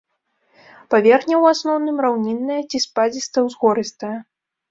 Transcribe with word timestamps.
Паверхня 0.93 1.35
ў 1.41 1.57
асноўным 1.57 1.97
раўнінная 2.05 2.57
ці 2.69 2.77
спадзіста-ўзгорыстая. 2.87 4.17